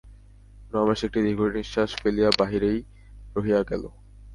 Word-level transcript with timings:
রমেশ 0.73 0.99
একটা 1.03 1.19
দীর্ঘনিশ্বাস 1.25 1.89
ফেলিয়া 2.01 2.29
বাহিরেই 2.39 2.79
রহিয়া 3.35 3.61
গেল। 3.63 3.83